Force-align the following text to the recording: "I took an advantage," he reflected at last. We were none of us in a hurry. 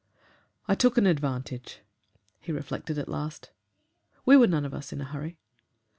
"I 0.67 0.73
took 0.73 0.97
an 0.97 1.05
advantage," 1.05 1.81
he 2.39 2.51
reflected 2.51 2.97
at 2.97 3.07
last. 3.07 3.51
We 4.25 4.35
were 4.35 4.47
none 4.47 4.65
of 4.65 4.73
us 4.73 4.91
in 4.91 4.99
a 4.99 5.05
hurry. 5.05 5.37